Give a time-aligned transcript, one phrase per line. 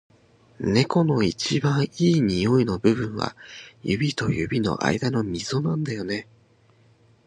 [0.59, 3.35] 猫の一番いい匂いの部位は、
[3.83, 6.27] 指と指の間のみぞなんだよね。